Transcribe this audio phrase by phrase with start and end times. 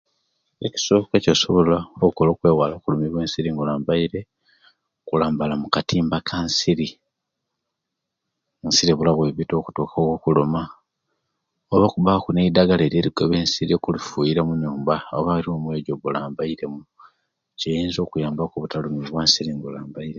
[0.67, 4.19] Ekisoka ekyosobola okola okwewala okulumiwa ensiri nga olambaire
[5.07, 6.87] kulambala mukatimba kansiri
[8.65, 10.61] ensiri ebula obwebita okutuka okuluma
[11.73, 16.79] olwokubaku nedagala ero erigoba ensiri okufuwira muyumba oba erumu eyo ejoba olambaire mu
[17.59, 20.09] kiyinza okiyamba okutalumiwa ensiri nga olambaire